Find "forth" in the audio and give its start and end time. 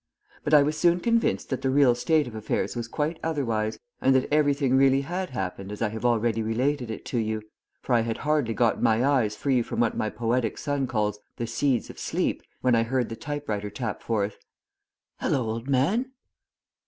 14.01-14.37